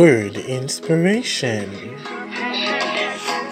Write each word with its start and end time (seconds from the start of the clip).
Word 0.00 0.38
Inspiration. 0.38 1.68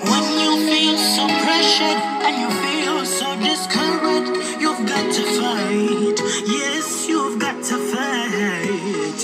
When 0.09 0.25
you 0.41 0.52
feel 0.64 0.96
so 0.96 1.29
pressured 1.45 2.00
and 2.24 2.34
you 2.41 2.48
feel 2.64 3.05
so 3.05 3.36
discouraged, 3.36 4.32
you've 4.59 4.88
got 4.88 5.12
to 5.12 5.24
fight. 5.37 6.19
Yes, 6.48 7.06
you've 7.06 7.38
got 7.38 7.62
to 7.64 7.77
fight. 7.92 9.19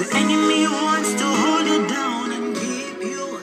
The 0.00 0.08
enemy 0.16 0.66
wants 0.66 1.14
to 1.14 1.24
hold 1.24 1.66
you 1.68 1.86
down 1.86 2.32
and 2.32 2.56
keep 2.56 3.00
you. 3.00 3.38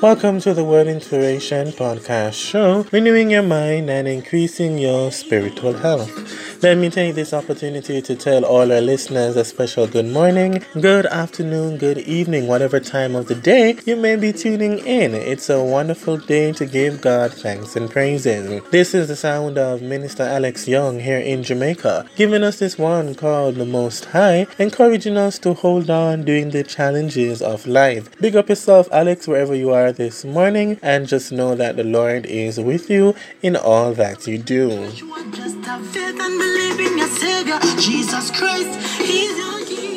Welcome 0.00 0.38
to 0.42 0.54
the 0.54 0.62
Word 0.62 0.86
Inspiration 0.86 1.72
podcast 1.72 2.34
show, 2.34 2.86
renewing 2.92 3.32
your 3.32 3.42
mind 3.42 3.90
and 3.90 4.06
increasing 4.06 4.78
your 4.78 5.10
spiritual 5.10 5.72
health. 5.72 6.47
Let 6.60 6.76
me 6.76 6.90
take 6.90 7.14
this 7.14 7.32
opportunity 7.32 8.02
to 8.02 8.16
tell 8.16 8.44
all 8.44 8.72
our 8.72 8.80
listeners 8.80 9.36
a 9.36 9.44
special 9.44 9.86
good 9.86 10.06
morning, 10.06 10.64
good 10.80 11.06
afternoon, 11.06 11.76
good 11.76 11.98
evening, 11.98 12.48
whatever 12.48 12.80
time 12.80 13.14
of 13.14 13.28
the 13.28 13.36
day 13.36 13.78
you 13.86 13.94
may 13.94 14.16
be 14.16 14.32
tuning 14.32 14.80
in. 14.80 15.14
It's 15.14 15.48
a 15.50 15.62
wonderful 15.62 16.16
day 16.16 16.50
to 16.54 16.66
give 16.66 17.00
God 17.00 17.32
thanks 17.32 17.76
and 17.76 17.88
praises. 17.88 18.60
This 18.72 18.92
is 18.92 19.06
the 19.06 19.14
sound 19.14 19.56
of 19.56 19.82
Minister 19.82 20.24
Alex 20.24 20.66
Young 20.66 20.98
here 20.98 21.20
in 21.20 21.44
Jamaica, 21.44 22.06
giving 22.16 22.42
us 22.42 22.58
this 22.58 22.76
one 22.76 23.14
called 23.14 23.54
The 23.54 23.64
Most 23.64 24.06
High, 24.06 24.48
encouraging 24.58 25.16
us 25.16 25.38
to 25.40 25.54
hold 25.54 25.88
on 25.90 26.24
during 26.24 26.50
the 26.50 26.64
challenges 26.64 27.40
of 27.40 27.68
life. 27.68 28.10
Big 28.20 28.34
up 28.34 28.48
yourself, 28.48 28.88
Alex, 28.90 29.28
wherever 29.28 29.54
you 29.54 29.70
are 29.70 29.92
this 29.92 30.24
morning, 30.24 30.80
and 30.82 31.06
just 31.06 31.30
know 31.30 31.54
that 31.54 31.76
the 31.76 31.84
Lord 31.84 32.26
is 32.26 32.58
with 32.58 32.90
you 32.90 33.14
in 33.42 33.54
all 33.54 33.92
that 33.92 34.26
you 34.26 34.38
do. 34.38 34.88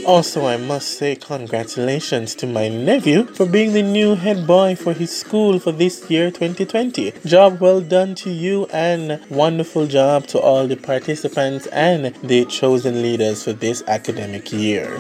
Also, 0.06 0.46
I 0.46 0.58
must 0.58 0.98
say 0.98 1.16
congratulations 1.16 2.36
to 2.36 2.48
my 2.48 2.68
nephew 2.68 3.26
for 3.26 3.46
being 3.46 3.74
the 3.74 3.82
new 3.82 4.16
head 4.16 4.46
boy 4.46 4.76
for 4.76 4.94
his 4.94 5.16
school 5.16 5.60
for 5.60 5.72
this 5.72 6.10
year 6.10 6.32
2020. 6.32 7.14
Job 7.26 7.62
well 7.62 7.82
done 7.82 8.16
to 8.16 8.30
you 8.30 8.66
and 8.74 9.22
wonderful 9.30 9.88
job 9.88 10.28
to 10.28 10.40
all 10.40 10.68
the 10.68 10.76
participants 10.76 11.68
and 11.68 12.14
the 12.24 12.46
chosen 12.46 13.02
leaders 13.02 13.44
for 13.44 13.54
this 13.54 13.84
academic 13.88 14.52
year. 14.52 15.00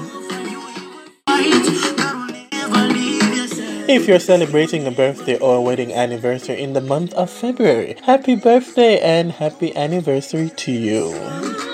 If 3.92 4.08
you're 4.08 4.20
celebrating 4.20 4.88
a 4.88 4.92
birthday 4.92 5.38
or 5.39 5.58
a 5.58 5.61
wedding 5.61 5.92
anniversary 5.92 6.61
in 6.61 6.72
the 6.72 6.80
month 6.80 7.14
of 7.14 7.30
February, 7.30 7.98
happy 8.03 8.36
birthday 8.36 8.98
and 9.02 9.33
happy 9.33 9.75
anniversary 9.75 10.50
to 10.50 10.72
you. 10.72 11.70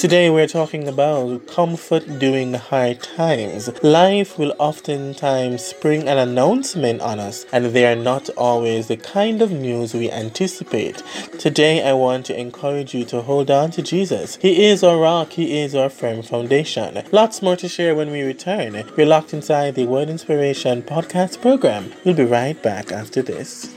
Today 0.00 0.30
we're 0.30 0.46
talking 0.46 0.88
about 0.88 1.46
comfort 1.46 2.18
during 2.18 2.54
hard 2.54 3.02
times. 3.02 3.68
Life 3.82 4.38
will 4.38 4.54
oftentimes 4.58 5.62
spring 5.62 6.08
an 6.08 6.16
announcement 6.16 7.02
on 7.02 7.20
us, 7.20 7.44
and 7.52 7.66
they 7.66 7.84
are 7.84 8.02
not 8.02 8.30
always 8.30 8.86
the 8.86 8.96
kind 8.96 9.42
of 9.42 9.52
news 9.52 9.92
we 9.92 10.10
anticipate. 10.10 11.02
Today 11.38 11.86
I 11.86 11.92
want 11.92 12.24
to 12.26 12.40
encourage 12.40 12.94
you 12.94 13.04
to 13.12 13.20
hold 13.20 13.50
on 13.50 13.72
to 13.72 13.82
Jesus. 13.82 14.36
He 14.36 14.64
is 14.64 14.82
our 14.82 14.96
rock, 14.96 15.32
He 15.32 15.60
is 15.60 15.74
our 15.74 15.90
firm 15.90 16.22
foundation. 16.22 17.02
Lots 17.12 17.42
more 17.42 17.56
to 17.56 17.68
share 17.68 17.94
when 17.94 18.10
we 18.10 18.22
return. 18.22 18.82
We're 18.96 19.04
locked 19.04 19.34
inside 19.34 19.74
the 19.74 19.84
Word 19.84 20.08
Inspiration 20.08 20.82
podcast 20.82 21.42
program. 21.42 21.92
We'll 22.06 22.14
be 22.14 22.24
right 22.24 22.60
back 22.62 22.90
after 22.90 23.20
this. 23.20 23.76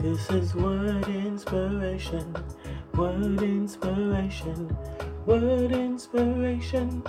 This 0.00 0.28
is 0.30 0.54
Word 0.54 1.08
Inspiration, 1.08 2.36
Word 2.98 3.42
Inspiration, 3.42 4.76
Word 5.24 5.70
Inspiration, 5.70 7.00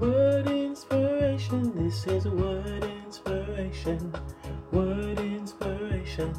Word 0.00 0.46
Inspiration. 0.46 1.74
This 1.76 2.06
is 2.06 2.24
Word 2.24 2.82
Inspiration, 3.04 4.14
Word 4.72 5.18
Inspiration. 5.18 6.32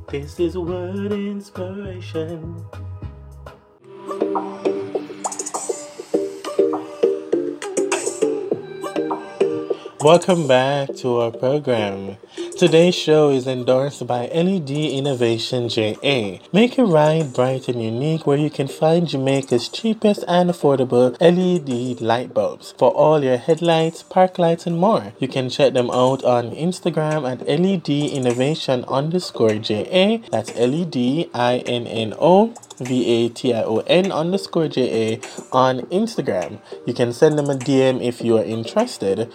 This 0.09 0.41
is 0.41 0.57
Word 0.57 1.13
Inspiration. 1.13 2.65
Welcome 10.01 10.47
back 10.47 10.93
to 10.97 11.21
our 11.21 11.31
program. 11.31 12.17
Today's 12.55 12.93
show 12.93 13.31
is 13.31 13.47
endorsed 13.47 14.05
by 14.05 14.27
LED 14.27 14.69
Innovation 14.69 15.69
JA. 15.69 16.37
Make 16.53 16.77
your 16.77 16.85
ride 16.85 17.33
bright 17.33 17.67
and 17.67 17.81
unique 17.81 18.27
where 18.27 18.37
you 18.37 18.51
can 18.51 18.67
find 18.67 19.07
Jamaica's 19.07 19.67
cheapest 19.67 20.23
and 20.27 20.51
affordable 20.51 21.19
LED 21.19 21.99
light 21.99 22.31
bulbs 22.31 22.75
for 22.77 22.91
all 22.91 23.23
your 23.23 23.37
headlights, 23.37 24.03
park 24.03 24.37
lights, 24.37 24.67
and 24.67 24.77
more. 24.77 25.13
You 25.17 25.27
can 25.27 25.49
check 25.49 25.73
them 25.73 25.89
out 25.89 26.23
on 26.23 26.51
Instagram 26.51 27.27
at 27.29 27.47
LED 27.47 27.89
Innovation 27.89 28.85
underscore 28.87 29.55
JA. 29.55 30.19
That's 30.29 30.51
L 30.55 30.75
E 30.75 30.85
D 30.85 31.29
I 31.33 31.57
N 31.65 31.87
N 31.87 32.13
O 32.19 32.53
V 32.79 33.05
A 33.05 33.29
T 33.29 33.53
I 33.53 33.63
O 33.63 33.79
N 33.79 34.11
underscore 34.11 34.67
J 34.67 35.13
A 35.13 35.21
on 35.51 35.81
Instagram. 35.87 36.59
You 36.85 36.93
can 36.93 37.11
send 37.13 37.37
them 37.37 37.49
a 37.49 37.55
DM 37.55 38.03
if 38.03 38.21
you 38.21 38.37
are 38.37 38.43
interested. 38.43 39.33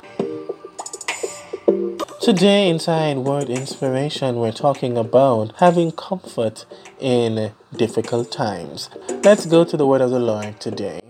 Today, 2.23 2.69
inside 2.69 3.17
Word 3.17 3.51
Inspiration, 3.51 4.37
we're 4.37 4.53
talking 4.53 4.97
about 4.97 5.57
having 5.57 5.91
comfort 5.91 6.67
in 7.01 7.51
difficult 7.75 8.31
times. 8.31 8.89
Let's 9.25 9.45
go 9.45 9.65
to 9.65 9.77
the 9.77 9.89
Word 9.89 10.03
of 10.03 10.11
the 10.11 10.21
Lord 10.21 10.61
today. 10.61 11.01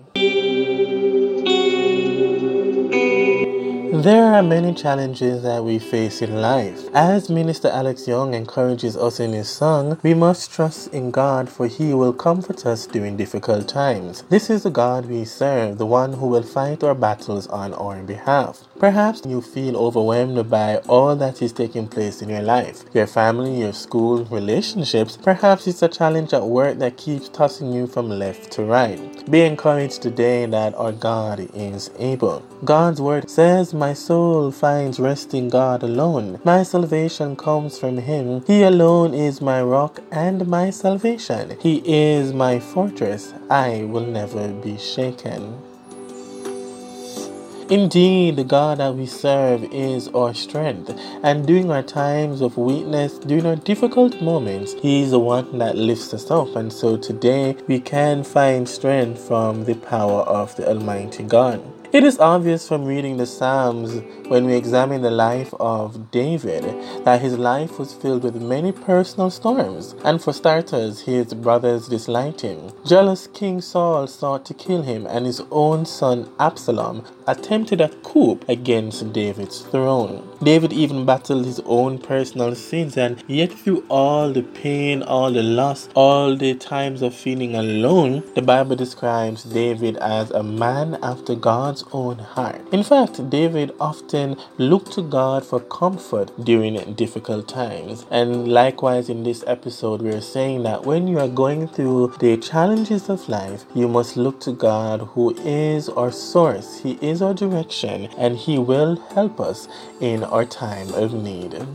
There 4.02 4.24
are 4.24 4.42
many 4.42 4.72
challenges 4.72 5.42
that 5.42 5.62
we 5.62 5.78
face 5.78 6.22
in 6.22 6.40
life. 6.40 6.88
As 6.94 7.28
Minister 7.28 7.68
Alex 7.68 8.08
Young 8.08 8.32
encourages 8.32 8.96
us 8.96 9.20
in 9.20 9.34
his 9.34 9.50
song, 9.50 10.00
we 10.02 10.14
must 10.14 10.50
trust 10.50 10.94
in 10.94 11.10
God 11.10 11.50
for 11.50 11.66
he 11.66 11.92
will 11.92 12.14
comfort 12.14 12.64
us 12.64 12.86
during 12.86 13.18
difficult 13.18 13.68
times. 13.68 14.24
This 14.30 14.48
is 14.48 14.62
the 14.62 14.70
God 14.70 15.04
we 15.06 15.26
serve, 15.26 15.76
the 15.76 15.84
one 15.84 16.14
who 16.14 16.26
will 16.26 16.42
fight 16.42 16.82
our 16.82 16.94
battles 16.94 17.46
on 17.48 17.74
our 17.74 18.02
behalf. 18.02 18.66
Perhaps 18.82 19.22
you 19.28 19.40
feel 19.40 19.76
overwhelmed 19.76 20.50
by 20.50 20.78
all 20.88 21.14
that 21.14 21.40
is 21.40 21.52
taking 21.52 21.86
place 21.86 22.20
in 22.20 22.28
your 22.28 22.42
life 22.42 22.84
your 22.92 23.06
family, 23.06 23.60
your 23.60 23.72
school, 23.72 24.24
relationships. 24.24 25.16
Perhaps 25.16 25.68
it's 25.68 25.82
a 25.82 25.88
challenge 25.88 26.34
at 26.34 26.42
work 26.42 26.78
that 26.78 26.96
keeps 26.96 27.28
tossing 27.28 27.72
you 27.72 27.86
from 27.86 28.08
left 28.08 28.50
to 28.50 28.64
right. 28.64 28.98
Be 29.30 29.42
encouraged 29.42 30.02
today 30.02 30.46
that 30.46 30.74
our 30.74 30.90
God 30.90 31.48
is 31.54 31.92
able. 32.00 32.42
God's 32.64 33.00
word 33.00 33.30
says, 33.30 33.72
My 33.72 33.92
soul 33.92 34.50
finds 34.50 34.98
rest 34.98 35.32
in 35.32 35.48
God 35.48 35.84
alone. 35.84 36.40
My 36.42 36.64
salvation 36.64 37.36
comes 37.36 37.78
from 37.78 37.98
Him. 37.98 38.42
He 38.48 38.64
alone 38.64 39.14
is 39.14 39.40
my 39.40 39.62
rock 39.62 40.00
and 40.10 40.48
my 40.48 40.70
salvation. 40.70 41.56
He 41.60 41.84
is 41.86 42.32
my 42.32 42.58
fortress. 42.58 43.32
I 43.48 43.84
will 43.84 44.06
never 44.06 44.48
be 44.48 44.76
shaken. 44.76 45.62
Indeed, 47.70 48.36
the 48.36 48.44
God 48.44 48.78
that 48.78 48.94
we 48.94 49.06
serve 49.06 49.64
is 49.72 50.08
our 50.08 50.34
strength, 50.34 50.92
and 51.22 51.46
during 51.46 51.70
our 51.70 51.82
times 51.82 52.40
of 52.40 52.58
weakness, 52.58 53.18
during 53.18 53.46
our 53.46 53.56
difficult 53.56 54.20
moments, 54.20 54.74
He 54.74 55.02
is 55.02 55.12
the 55.12 55.20
one 55.20 55.58
that 55.58 55.76
lifts 55.76 56.12
us 56.12 56.30
up. 56.30 56.56
And 56.56 56.72
so 56.72 56.96
today 56.96 57.56
we 57.68 57.80
can 57.80 58.24
find 58.24 58.68
strength 58.68 59.20
from 59.26 59.64
the 59.64 59.74
power 59.74 60.22
of 60.22 60.54
the 60.56 60.68
Almighty 60.68 61.22
God. 61.22 61.62
It 61.92 62.04
is 62.04 62.18
obvious 62.18 62.66
from 62.66 62.86
reading 62.86 63.18
the 63.18 63.26
Psalms 63.26 64.02
when 64.28 64.46
we 64.46 64.54
examine 64.54 65.02
the 65.02 65.10
life 65.10 65.52
of 65.60 66.10
David 66.10 66.64
that 67.04 67.20
his 67.20 67.36
life 67.36 67.78
was 67.78 67.92
filled 67.92 68.24
with 68.24 68.40
many 68.40 68.72
personal 68.72 69.28
storms, 69.28 69.94
and 70.02 70.20
for 70.22 70.32
starters, 70.32 71.02
his 71.02 71.34
brothers 71.34 71.88
disliked 71.88 72.40
him. 72.40 72.72
Jealous 72.86 73.26
King 73.26 73.60
Saul 73.60 74.06
sought 74.06 74.46
to 74.46 74.54
kill 74.54 74.80
him, 74.80 75.06
and 75.06 75.26
his 75.26 75.42
own 75.50 75.84
son 75.84 76.30
Absalom 76.40 77.04
attempted 77.26 77.80
a 77.80 77.88
coup 77.88 78.38
against 78.48 79.12
David's 79.12 79.60
throne. 79.60 80.28
David 80.42 80.72
even 80.72 81.04
battled 81.04 81.44
his 81.44 81.60
own 81.66 81.98
personal 81.98 82.54
sins, 82.54 82.96
and 82.96 83.22
yet 83.28 83.52
through 83.52 83.84
all 83.88 84.32
the 84.32 84.42
pain, 84.42 85.02
all 85.02 85.30
the 85.30 85.42
loss, 85.42 85.88
all 85.94 86.36
the 86.36 86.54
times 86.54 87.02
of 87.02 87.14
feeling 87.14 87.54
alone, 87.54 88.22
the 88.34 88.42
Bible 88.42 88.74
describes 88.74 89.44
David 89.44 89.96
as 89.98 90.30
a 90.30 90.42
man 90.42 90.98
after 91.02 91.34
God's 91.34 91.84
own 91.92 92.18
heart. 92.18 92.60
In 92.72 92.82
fact, 92.82 93.30
David 93.30 93.72
often 93.78 94.36
looked 94.58 94.92
to 94.92 95.02
God 95.02 95.44
for 95.44 95.60
comfort 95.60 96.32
during 96.44 96.94
difficult 96.94 97.48
times. 97.48 98.06
And 98.10 98.48
likewise, 98.48 99.08
in 99.08 99.22
this 99.22 99.44
episode, 99.46 100.02
we're 100.02 100.20
saying 100.20 100.62
that 100.62 100.84
when 100.84 101.06
you 101.06 101.18
are 101.18 101.28
going 101.28 101.68
through 101.68 102.14
the 102.18 102.36
challenges 102.38 103.08
of 103.08 103.28
life, 103.28 103.64
you 103.74 103.88
must 103.88 104.16
look 104.16 104.40
to 104.40 104.52
God, 104.52 105.02
who 105.12 105.34
is 105.44 105.88
our 105.90 106.10
source, 106.10 106.80
He 106.80 106.98
is 107.00 107.11
our 107.20 107.34
direction, 107.34 108.08
and 108.16 108.36
He 108.36 108.58
will 108.58 108.96
help 109.14 109.40
us 109.40 109.68
in 110.00 110.24
our 110.24 110.46
time 110.46 110.94
of 110.94 111.12
need. 111.12 111.66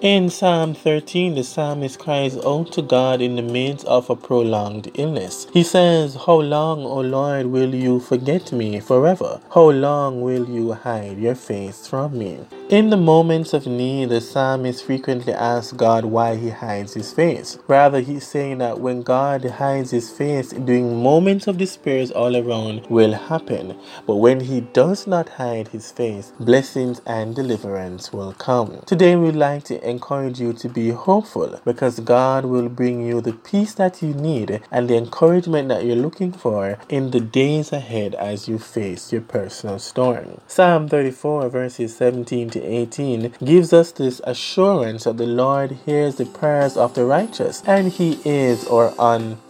In 0.00 0.30
Psalm 0.30 0.72
13, 0.72 1.34
the 1.34 1.44
psalmist 1.44 1.98
cries 1.98 2.34
out 2.38 2.72
to 2.72 2.80
God 2.80 3.20
in 3.20 3.36
the 3.36 3.42
midst 3.42 3.84
of 3.84 4.08
a 4.08 4.16
prolonged 4.16 4.90
illness. 4.94 5.46
He 5.52 5.62
says, 5.62 6.16
How 6.24 6.40
long, 6.40 6.86
O 6.86 7.00
Lord, 7.02 7.48
will 7.48 7.74
you 7.74 8.00
forget 8.00 8.50
me 8.50 8.80
forever? 8.80 9.42
How 9.52 9.68
long 9.68 10.22
will 10.22 10.48
you 10.48 10.72
hide 10.72 11.18
your 11.18 11.34
face 11.34 11.86
from 11.86 12.16
me? 12.18 12.38
In 12.70 12.88
the 12.88 12.96
moments 12.96 13.52
of 13.52 13.66
need, 13.66 14.08
the 14.10 14.22
psalmist 14.22 14.86
frequently 14.86 15.34
asks 15.34 15.72
God 15.72 16.04
why 16.04 16.36
he 16.36 16.48
hides 16.48 16.94
his 16.94 17.12
face. 17.12 17.58
Rather, 17.66 18.00
he's 18.00 18.26
saying 18.26 18.58
that 18.58 18.80
when 18.80 19.02
God 19.02 19.44
hides 19.44 19.90
his 19.90 20.08
face 20.08 20.50
during 20.50 21.02
moments 21.02 21.46
of 21.46 21.58
despair 21.58 22.06
all 22.14 22.36
around 22.36 22.86
will 22.86 23.12
happen. 23.12 23.76
But 24.06 24.16
when 24.16 24.40
he 24.40 24.60
does 24.60 25.08
not 25.08 25.28
hide 25.30 25.68
his 25.68 25.90
face, 25.90 26.32
blessings 26.38 27.02
and 27.04 27.34
deliverance 27.34 28.12
will 28.12 28.32
come. 28.32 28.80
Today, 28.86 29.16
we'd 29.16 29.34
like 29.34 29.64
to 29.64 29.89
encourage 29.90 30.40
you 30.40 30.54
to 30.54 30.68
be 30.68 30.90
hopeful 30.90 31.60
because 31.64 32.00
God 32.00 32.46
will 32.46 32.68
bring 32.68 33.04
you 33.06 33.20
the 33.20 33.34
peace 33.34 33.74
that 33.74 34.02
you 34.02 34.14
need 34.14 34.62
and 34.70 34.88
the 34.88 34.96
encouragement 34.96 35.68
that 35.68 35.84
you're 35.84 35.96
looking 35.96 36.32
for 36.32 36.78
in 36.88 37.10
the 37.10 37.20
days 37.20 37.72
ahead 37.72 38.14
as 38.14 38.48
you 38.48 38.58
face 38.58 39.12
your 39.12 39.22
personal 39.22 39.78
storm. 39.78 40.40
Psalm 40.46 40.88
34, 40.88 41.48
verses 41.50 41.96
17 41.96 42.50
to 42.50 42.62
18 42.62 43.34
gives 43.44 43.72
us 43.72 43.92
this 43.92 44.20
assurance 44.24 45.04
that 45.04 45.18
the 45.18 45.26
Lord 45.26 45.72
hears 45.84 46.16
the 46.16 46.26
prayers 46.26 46.76
of 46.76 46.94
the 46.94 47.04
righteous 47.04 47.62
and 47.66 47.92
he 47.92 48.20
is 48.24 48.66
our 48.68 48.94
unfailing 48.98 49.49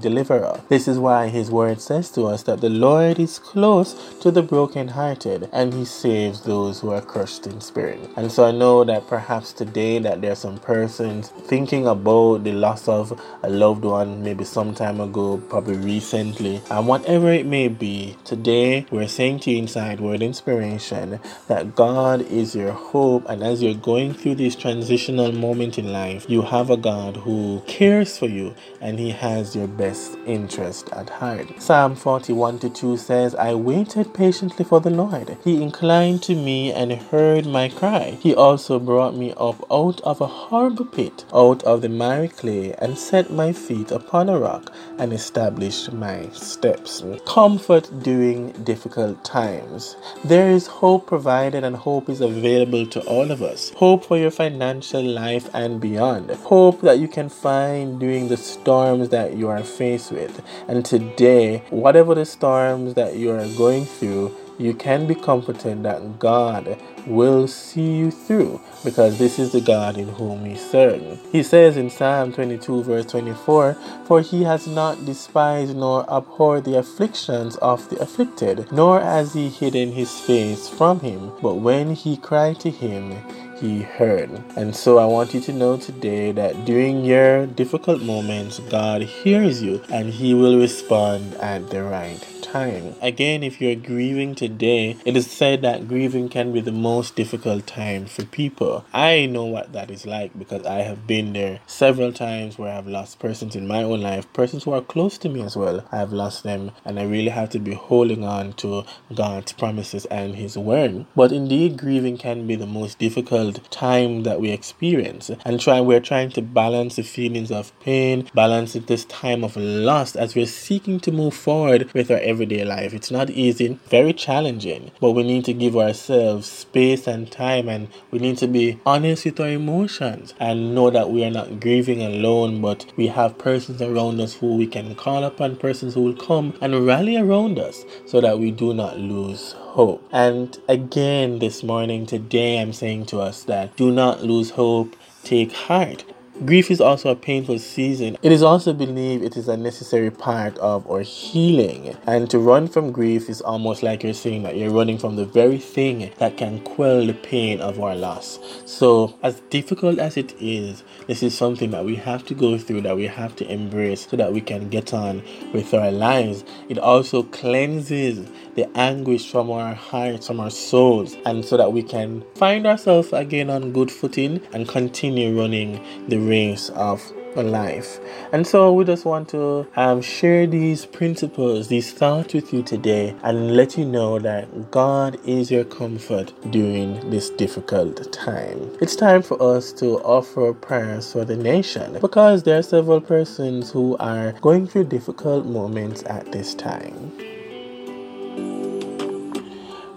deliverer. 0.00 0.60
This 0.68 0.88
is 0.88 0.98
why 0.98 1.28
his 1.28 1.50
word 1.50 1.80
says 1.80 2.10
to 2.12 2.24
us 2.26 2.42
that 2.44 2.60
the 2.60 2.68
Lord 2.70 3.18
is 3.18 3.38
close 3.38 3.94
to 4.20 4.30
the 4.30 4.42
brokenhearted 4.42 5.48
and 5.52 5.74
he 5.74 5.84
saves 5.84 6.42
those 6.42 6.80
who 6.80 6.90
are 6.90 7.00
crushed 7.00 7.46
in 7.46 7.60
spirit. 7.60 8.00
And 8.16 8.30
so 8.30 8.44
I 8.44 8.52
know 8.52 8.84
that 8.84 9.06
perhaps 9.08 9.52
today 9.52 9.98
that 10.00 10.20
there 10.20 10.32
are 10.32 10.36
some 10.36 10.58
persons 10.58 11.28
thinking 11.46 11.86
about 11.86 12.44
the 12.44 12.52
loss 12.52 12.88
of 12.88 13.20
a 13.42 13.50
loved 13.50 13.84
one 13.84 14.22
maybe 14.22 14.44
some 14.44 14.74
time 14.74 15.00
ago, 15.00 15.38
probably 15.48 15.76
recently, 15.76 16.60
and 16.70 16.86
whatever 16.86 17.32
it 17.32 17.46
may 17.46 17.68
be, 17.68 18.16
today 18.24 18.86
we're 18.90 19.08
saying 19.08 19.40
to 19.40 19.50
you 19.50 19.58
inside 19.58 20.00
Word 20.00 20.22
Inspiration 20.22 21.20
that 21.48 21.74
God 21.74 22.22
is 22.22 22.54
your 22.54 22.72
hope. 22.72 23.28
And 23.28 23.42
as 23.42 23.62
you're 23.62 23.74
going 23.74 24.14
through 24.14 24.36
this 24.36 24.56
transitional 24.56 25.32
moment 25.32 25.78
in 25.78 25.92
life, 25.92 26.26
you 26.28 26.42
have 26.42 26.70
a 26.70 26.76
God 26.76 27.16
who 27.16 27.62
cares 27.66 28.18
for 28.18 28.26
you 28.26 28.54
and 28.80 28.98
He 28.98 29.10
has 29.10 29.31
your 29.32 29.66
best 29.66 30.16
interest 30.26 30.88
at 30.92 31.08
heart. 31.08 31.48
Psalm 31.60 31.94
41 31.94 32.58
to 32.60 32.70
2 32.70 32.96
says, 32.96 33.34
I 33.34 33.54
waited 33.54 34.12
patiently 34.12 34.64
for 34.64 34.80
the 34.80 34.90
Lord. 34.90 35.38
He 35.42 35.62
inclined 35.62 36.22
to 36.24 36.34
me 36.34 36.72
and 36.72 36.92
heard 36.92 37.46
my 37.46 37.68
cry. 37.68 38.18
He 38.20 38.34
also 38.34 38.78
brought 38.78 39.16
me 39.16 39.32
up 39.36 39.64
out 39.70 40.00
of 40.02 40.20
a 40.20 40.26
horrible 40.26 40.84
pit, 40.84 41.24
out 41.32 41.62
of 41.62 41.80
the 41.80 41.88
miry 41.88 42.28
clay, 42.28 42.74
and 42.74 42.98
set 42.98 43.30
my 43.30 43.52
feet 43.52 43.90
upon 43.90 44.28
a 44.28 44.38
rock 44.38 44.72
and 44.98 45.12
established 45.12 45.92
my 45.92 46.28
steps. 46.32 47.02
Comfort 47.24 47.90
during 48.02 48.52
difficult 48.64 49.24
times. 49.24 49.96
There 50.24 50.50
is 50.50 50.66
hope 50.66 51.06
provided, 51.06 51.64
and 51.64 51.76
hope 51.76 52.08
is 52.08 52.20
available 52.20 52.86
to 52.86 53.00
all 53.02 53.30
of 53.30 53.42
us. 53.42 53.70
Hope 53.76 54.04
for 54.04 54.18
your 54.18 54.30
financial 54.30 55.02
life 55.02 55.48
and 55.54 55.80
beyond. 55.80 56.30
Hope 56.30 56.80
that 56.82 56.98
you 56.98 57.08
can 57.08 57.28
find 57.28 58.00
during 58.00 58.28
the 58.28 58.36
storms 58.36 59.08
that 59.10 59.21
you 59.30 59.48
are 59.48 59.62
faced 59.62 60.12
with. 60.12 60.42
And 60.68 60.84
today, 60.84 61.62
whatever 61.70 62.14
the 62.14 62.24
storms 62.24 62.94
that 62.94 63.16
you 63.16 63.30
are 63.30 63.46
going 63.56 63.84
through, 63.86 64.34
you 64.58 64.74
can 64.74 65.06
be 65.06 65.14
comforted 65.14 65.82
that 65.82 66.18
God 66.18 66.78
will 67.06 67.48
see 67.48 67.96
you 67.96 68.10
through 68.10 68.60
because 68.84 69.18
this 69.18 69.38
is 69.38 69.52
the 69.52 69.60
God 69.60 69.96
in 69.96 70.08
whom 70.08 70.42
we 70.42 70.56
serve. 70.56 71.20
He 71.32 71.42
says 71.42 71.76
in 71.76 71.90
Psalm 71.90 72.32
22, 72.32 72.82
verse 72.82 73.06
24, 73.06 73.74
For 74.04 74.20
he 74.20 74.44
has 74.44 74.66
not 74.66 75.04
despised 75.04 75.74
nor 75.74 76.04
abhorred 76.08 76.64
the 76.64 76.78
afflictions 76.78 77.56
of 77.56 77.88
the 77.90 78.00
afflicted, 78.00 78.70
nor 78.70 79.00
has 79.00 79.34
he 79.34 79.48
hidden 79.48 79.92
his 79.92 80.20
face 80.20 80.68
from 80.68 81.00
him. 81.00 81.32
But 81.42 81.56
when 81.56 81.94
he 81.94 82.16
cried 82.16 82.60
to 82.60 82.70
him, 82.70 83.16
he 83.62 83.82
heard. 83.82 84.28
And 84.56 84.74
so 84.74 84.98
I 84.98 85.06
want 85.06 85.32
you 85.32 85.40
to 85.42 85.52
know 85.52 85.76
today 85.76 86.32
that 86.32 86.64
during 86.64 87.04
your 87.04 87.46
difficult 87.46 88.02
moments, 88.02 88.58
God 88.58 89.02
hears 89.02 89.62
you 89.62 89.80
and 89.88 90.10
he 90.10 90.34
will 90.34 90.58
respond 90.58 91.34
at 91.36 91.70
the 91.70 91.84
right 91.84 92.18
time. 92.52 92.94
Again, 93.00 93.42
if 93.42 93.62
you're 93.62 93.74
grieving 93.74 94.34
today, 94.34 94.98
it 95.06 95.16
is 95.16 95.30
said 95.30 95.62
that 95.62 95.88
grieving 95.88 96.28
can 96.28 96.52
be 96.52 96.60
the 96.60 96.70
most 96.70 97.16
difficult 97.16 97.66
time 97.66 98.04
for 98.04 98.26
people. 98.26 98.84
I 98.92 99.24
know 99.24 99.46
what 99.46 99.72
that 99.72 99.90
is 99.90 100.04
like 100.04 100.38
because 100.38 100.66
I 100.66 100.80
have 100.82 101.06
been 101.06 101.32
there 101.32 101.60
several 101.66 102.12
times 102.12 102.58
where 102.58 102.76
I've 102.76 102.86
lost 102.86 103.18
persons 103.18 103.56
in 103.56 103.66
my 103.66 103.82
own 103.82 104.02
life, 104.02 104.30
persons 104.34 104.64
who 104.64 104.72
are 104.72 104.82
close 104.82 105.16
to 105.18 105.30
me 105.30 105.40
as 105.40 105.56
well. 105.56 105.88
I've 105.90 106.12
lost 106.12 106.42
them, 106.42 106.72
and 106.84 107.00
I 107.00 107.04
really 107.04 107.30
have 107.30 107.48
to 107.50 107.58
be 107.58 107.72
holding 107.72 108.22
on 108.22 108.52
to 108.54 108.84
God's 109.14 109.52
promises 109.52 110.04
and 110.06 110.36
His 110.36 110.58
word. 110.58 111.06
But 111.16 111.32
indeed, 111.32 111.78
grieving 111.78 112.18
can 112.18 112.46
be 112.46 112.54
the 112.54 112.66
most 112.66 112.98
difficult 112.98 113.70
time 113.70 114.24
that 114.24 114.42
we 114.42 114.50
experience, 114.50 115.30
and 115.46 115.58
try 115.58 115.80
we're 115.80 116.00
trying 116.00 116.30
to 116.32 116.42
balance 116.42 116.96
the 116.96 117.02
feelings 117.02 117.50
of 117.50 117.72
pain, 117.80 118.28
balance 118.34 118.74
this 118.74 119.06
time 119.06 119.42
of 119.42 119.56
loss 119.56 120.14
as 120.14 120.34
we're 120.34 120.44
seeking 120.44 121.00
to 121.00 121.10
move 121.10 121.32
forward 121.32 121.90
with 121.94 122.10
our 122.10 122.18
every 122.18 122.41
everyday 122.42 122.64
life. 122.64 122.92
It's 122.92 123.12
not 123.12 123.30
easy, 123.30 123.78
very 123.88 124.12
challenging, 124.12 124.90
but 125.00 125.12
we 125.12 125.22
need 125.22 125.44
to 125.44 125.52
give 125.54 125.76
ourselves 125.76 126.50
space 126.50 127.06
and 127.06 127.30
time 127.30 127.68
and 127.68 127.86
we 128.10 128.18
need 128.18 128.36
to 128.38 128.48
be 128.48 128.80
honest 128.84 129.24
with 129.24 129.38
our 129.38 129.48
emotions 129.48 130.34
and 130.40 130.74
know 130.74 130.90
that 130.90 131.10
we 131.10 131.24
are 131.24 131.30
not 131.30 131.60
grieving 131.60 132.02
alone, 132.02 132.60
but 132.60 132.84
we 132.96 133.06
have 133.06 133.38
persons 133.38 133.80
around 133.80 134.20
us 134.20 134.34
who 134.34 134.56
we 134.56 134.66
can 134.66 134.96
call 134.96 135.22
upon, 135.22 135.54
persons 135.54 135.94
who 135.94 136.02
will 136.02 136.16
come 136.16 136.58
and 136.60 136.84
rally 136.84 137.16
around 137.16 137.60
us 137.60 137.84
so 138.06 138.20
that 138.20 138.40
we 138.40 138.50
do 138.50 138.74
not 138.74 138.98
lose 138.98 139.52
hope. 139.52 140.04
And 140.10 140.58
again, 140.66 141.38
this 141.38 141.62
morning, 141.62 142.06
today, 142.06 142.60
I'm 142.60 142.72
saying 142.72 143.06
to 143.06 143.20
us 143.20 143.44
that 143.44 143.76
do 143.76 143.92
not 143.92 144.24
lose 144.24 144.50
hope, 144.50 144.96
take 145.22 145.52
heart. 145.52 146.04
Grief 146.40 146.70
is 146.70 146.80
also 146.80 147.10
a 147.10 147.14
painful 147.14 147.58
season. 147.58 148.16
It 148.22 148.32
is 148.32 148.42
also 148.42 148.72
believed 148.72 149.22
it 149.22 149.36
is 149.36 149.48
a 149.48 149.56
necessary 149.56 150.10
part 150.10 150.56
of 150.58 150.90
our 150.90 151.02
healing. 151.02 151.94
And 152.06 152.28
to 152.30 152.38
run 152.38 152.68
from 152.68 152.90
grief 152.90 153.28
is 153.28 153.42
almost 153.42 153.82
like 153.82 154.02
you're 154.02 154.14
saying 154.14 154.42
that 154.44 154.56
you're 154.56 154.72
running 154.72 154.96
from 154.96 155.16
the 155.16 155.26
very 155.26 155.58
thing 155.58 156.10
that 156.16 156.38
can 156.38 156.60
quell 156.60 157.06
the 157.06 157.12
pain 157.12 157.60
of 157.60 157.78
our 157.78 157.94
loss. 157.94 158.38
So, 158.64 159.14
as 159.22 159.40
difficult 159.50 159.98
as 159.98 160.16
it 160.16 160.34
is, 160.40 160.82
this 161.06 161.22
is 161.22 161.36
something 161.36 161.70
that 161.72 161.84
we 161.84 161.96
have 161.96 162.24
to 162.26 162.34
go 162.34 162.56
through, 162.56 162.80
that 162.82 162.96
we 162.96 163.06
have 163.06 163.36
to 163.36 163.52
embrace 163.52 164.08
so 164.08 164.16
that 164.16 164.32
we 164.32 164.40
can 164.40 164.70
get 164.70 164.94
on 164.94 165.22
with 165.52 165.74
our 165.74 165.92
lives. 165.92 166.44
It 166.70 166.78
also 166.78 167.24
cleanses 167.24 168.26
the 168.54 168.66
anguish 168.76 169.30
from 169.30 169.50
our 169.50 169.74
hearts, 169.74 170.26
from 170.26 170.40
our 170.40 170.50
souls, 170.50 171.14
and 171.26 171.44
so 171.44 171.56
that 171.58 171.72
we 171.72 171.82
can 171.82 172.24
find 172.34 172.66
ourselves 172.66 173.12
again 173.12 173.50
on 173.50 173.72
good 173.72 173.90
footing 173.90 174.40
and 174.52 174.66
continue 174.66 175.38
running 175.38 175.82
the 176.08 176.18
race 176.32 176.70
of 176.70 177.12
life. 177.36 177.98
And 178.32 178.46
so 178.46 178.72
we 178.72 178.84
just 178.84 179.04
want 179.04 179.28
to 179.30 179.66
um, 179.76 180.00
share 180.02 180.46
these 180.46 180.84
principles, 180.86 181.68
these 181.68 181.92
thoughts 181.92 182.34
with 182.34 182.52
you 182.52 182.62
today 182.62 183.14
and 183.22 183.56
let 183.56 183.76
you 183.78 183.84
know 183.84 184.18
that 184.18 184.70
God 184.70 185.18
is 185.26 185.50
your 185.50 185.64
comfort 185.64 186.32
during 186.50 187.10
this 187.10 187.30
difficult 187.30 188.12
time. 188.12 188.58
It's 188.80 188.96
time 188.96 189.22
for 189.22 189.40
us 189.42 189.72
to 189.74 189.98
offer 190.00 190.52
prayers 190.52 191.12
for 191.12 191.24
the 191.24 191.36
nation 191.36 191.98
because 192.00 192.42
there 192.42 192.58
are 192.58 192.62
several 192.62 193.00
persons 193.00 193.70
who 193.70 193.96
are 193.98 194.32
going 194.40 194.66
through 194.66 194.84
difficult 194.84 195.46
moments 195.46 196.02
at 196.06 196.30
this 196.32 196.54
time. 196.54 197.12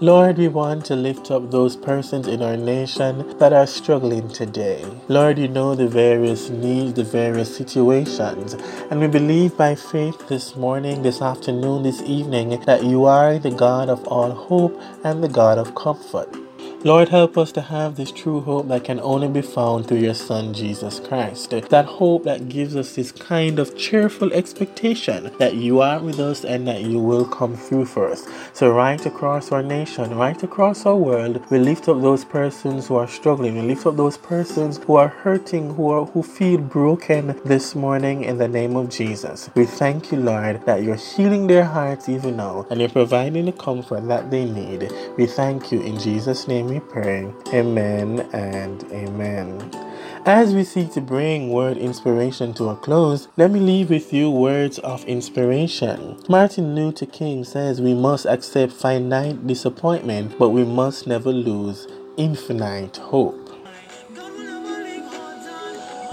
Lord, 0.06 0.38
we 0.38 0.48
want 0.50 0.86
to 0.86 0.96
lift 0.96 1.32
up 1.32 1.50
those 1.50 1.76
persons 1.76 2.28
in 2.28 2.44
our 2.44 2.56
nation 2.56 3.36
that 3.40 3.54
are 3.54 3.66
struggling 3.66 4.30
today. 4.30 4.86
Lord, 5.08 5.40
you 5.40 5.48
know 5.48 5.74
the 5.74 5.88
various 5.88 6.52
needs, 6.52 6.94
the 6.94 7.04
various 7.04 7.58
situations, 7.58 8.54
and 8.92 9.00
we 9.00 9.08
believe 9.08 9.58
by 9.58 9.74
faith 9.74 10.28
this 10.28 10.56
morning, 10.56 11.02
this 11.02 11.24
afternoon, 11.24 11.82
this 11.82 12.04
evening 12.04 12.62
that 12.68 12.84
you 12.84 13.06
are 13.06 13.40
the 13.40 13.50
God 13.50 13.90
of 13.90 14.08
all 14.08 14.30
hope 14.30 14.80
and 15.04 15.24
the 15.24 15.28
God 15.28 15.58
of 15.58 15.74
comfort. 15.74 16.45
Lord, 16.84 17.10
help 17.10 17.38
us 17.38 17.54
to 17.54 17.62
have 17.62 17.96
this 17.96 18.12
true 18.12 18.42
hope 18.42 18.70
that 18.70 18.86
can 18.86 19.00
only 19.02 19.28
be 19.28 19.44
found 19.44 19.88
through 19.88 20.00
your 20.00 20.16
Son, 20.16 20.56
Jesus 20.56 21.00
Christ. 21.00 21.52
That 21.52 21.86
hope 21.86 22.24
that 22.24 22.50
gives 22.50 22.76
us 22.76 22.96
this 22.96 23.14
kind 23.14 23.60
of 23.60 23.78
cheerful 23.78 24.34
expectation 24.34 25.32
that 25.40 25.56
you 25.56 25.82
are 25.82 26.00
with 26.00 26.20
us 26.20 26.44
and 26.44 26.68
that 26.68 26.82
you 26.84 27.00
will 27.00 27.28
come 27.28 27.56
through 27.56 27.86
for 27.86 28.10
us. 28.12 28.26
So, 28.54 28.72
right 28.72 29.06
across 29.06 29.52
our 29.52 29.64
nation, 29.64 30.18
right 30.18 30.42
across 30.44 30.88
our 30.88 30.96
world, 30.98 31.44
we 31.52 31.60
lift 31.60 31.88
up 31.90 32.02
those 32.02 32.26
persons 32.26 32.88
who 32.88 32.96
are 32.96 33.08
struggling. 33.08 33.56
We 33.58 33.62
lift 33.64 33.86
up 33.86 33.98
those 33.98 34.18
persons 34.18 34.80
who 34.80 34.96
are 34.96 35.10
hurting, 35.10 35.76
who 35.76 35.92
are 35.92 36.06
who 36.06 36.24
feel 36.24 36.60
broken 36.60 37.40
this 37.46 37.76
morning 37.76 38.24
in 38.24 38.40
the 38.40 38.48
name 38.48 38.76
of 38.78 38.90
Jesus. 38.90 39.52
We 39.56 39.66
thank 39.66 40.12
you, 40.12 40.20
Lord, 40.20 40.66
that 40.66 40.84
you're 40.84 40.96
healing 40.96 41.48
their 41.48 41.66
hearts 41.66 42.10
even 42.10 42.38
now 42.38 42.66
and 42.72 42.80
you're 42.80 42.90
providing 42.90 43.46
the 43.46 43.52
comfort 43.54 44.08
that 44.08 44.32
they 44.32 44.46
need. 44.46 44.92
We 45.18 45.28
thank 45.28 45.72
you 45.72 45.82
in 45.82 46.00
Jesus' 46.00 46.48
name 46.48 46.75
we 46.76 46.82
pray. 46.82 47.34
Amen 47.54 48.20
and 48.34 48.84
amen. 48.92 49.72
As 50.26 50.54
we 50.54 50.66
seek 50.66 50.92
to 50.94 51.02
bring 51.02 51.50
word 51.50 51.78
inspiration 51.78 52.54
to 52.56 52.70
a 52.70 52.76
close, 52.76 53.30
let 53.38 53.52
me 53.52 53.62
leave 53.62 53.90
with 53.92 54.12
you 54.12 54.30
words 54.30 54.80
of 54.80 55.06
inspiration. 55.06 56.22
Martin 56.28 56.76
Luther 56.76 57.06
King 57.06 57.46
says 57.46 57.80
we 57.80 57.94
must 57.94 58.26
accept 58.26 58.74
finite 58.74 59.48
disappointment, 59.48 60.38
but 60.38 60.50
we 60.50 60.66
must 60.66 61.08
never 61.08 61.32
lose 61.32 61.88
infinite 62.18 62.98
hope. 62.98 63.45